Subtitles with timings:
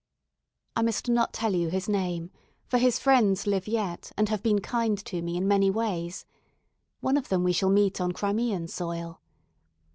[0.75, 2.31] I must not tell you his name,
[2.65, 6.25] for his friends live yet, and have been kind to me in many ways.
[7.01, 9.21] One of them we shall meet on Crimean soil.